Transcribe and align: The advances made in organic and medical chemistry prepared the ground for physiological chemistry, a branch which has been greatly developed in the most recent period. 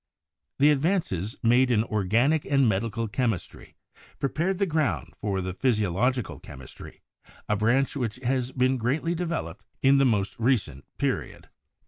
The 0.57 0.71
advances 0.71 1.35
made 1.43 1.69
in 1.69 1.83
organic 1.83 2.43
and 2.45 2.67
medical 2.67 3.07
chemistry 3.07 3.75
prepared 4.17 4.57
the 4.57 4.65
ground 4.65 5.13
for 5.15 5.39
physiological 5.53 6.39
chemistry, 6.39 7.03
a 7.47 7.55
branch 7.55 7.95
which 7.95 8.15
has 8.23 8.51
been 8.51 8.77
greatly 8.77 9.13
developed 9.13 9.63
in 9.83 9.99
the 9.99 10.05
most 10.05 10.39
recent 10.39 10.85
period. 10.97 11.49